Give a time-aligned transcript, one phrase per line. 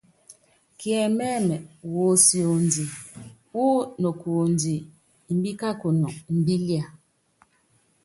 [0.79, 2.83] Kiɛmɛ́ɛmɛ túú, wosiondi,
[3.55, 4.75] wúnokuondi,
[5.31, 6.85] imbíkakunɔ, imbilia.